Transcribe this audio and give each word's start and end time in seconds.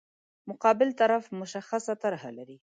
مقابل 0.49 0.89
طرف 1.01 1.23
مشخصه 1.41 1.93
طرح 2.03 2.21
لري. 2.37 2.57